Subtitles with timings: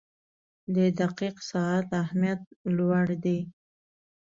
[0.75, 2.41] •د دقیق ساعت اهمیت
[2.77, 3.39] لوړ دی.